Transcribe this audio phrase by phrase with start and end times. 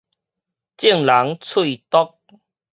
[0.03, 0.07] 眾人
[1.43, 2.15] 喙毒